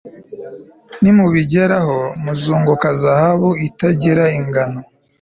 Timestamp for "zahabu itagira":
3.01-4.23